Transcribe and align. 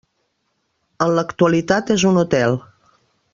En 1.07 1.13
l'actualitat 1.17 1.93
és 1.97 2.07
un 2.13 2.19
hotel. 2.23 2.59